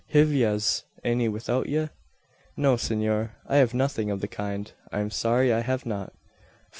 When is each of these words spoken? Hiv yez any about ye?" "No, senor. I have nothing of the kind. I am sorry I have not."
Hiv 0.11 0.33
yez 0.33 0.83
any 1.03 1.27
about 1.27 1.69
ye?" 1.69 1.89
"No, 2.57 2.75
senor. 2.75 3.35
I 3.45 3.57
have 3.57 3.75
nothing 3.75 4.09
of 4.09 4.19
the 4.19 4.27
kind. 4.27 4.71
I 4.91 4.99
am 4.99 5.11
sorry 5.11 5.53
I 5.53 5.59
have 5.59 5.85
not." 5.85 6.11